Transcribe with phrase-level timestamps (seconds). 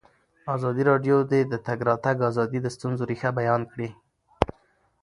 [0.55, 3.89] ازادي راډیو د د تګ راتګ ازادي د ستونزو رېښه بیان کړې.